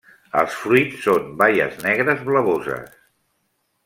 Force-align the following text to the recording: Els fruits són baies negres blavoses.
Els 0.39 0.53
fruits 0.61 1.03
són 1.09 1.27
baies 1.43 1.77
negres 1.87 2.23
blavoses. 2.31 2.97